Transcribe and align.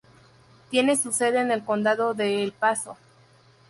Tiene 0.71 0.95
su 0.97 1.11
sede 1.11 1.41
en 1.41 1.51
el 1.51 1.63
Condado 1.63 2.15
de 2.15 2.41
El 2.43 2.53
Paso. 2.53 2.97